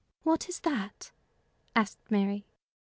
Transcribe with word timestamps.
"What 0.23 0.49
is 0.49 0.61
that?" 0.61 1.11
asked 1.75 2.09
Mary. 2.09 2.47